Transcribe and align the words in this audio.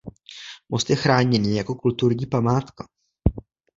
Most 0.69 0.89
je 0.89 0.95
chráněný 0.95 1.55
jako 1.57 1.75
kulturní 1.75 2.25
památka. 2.25 2.87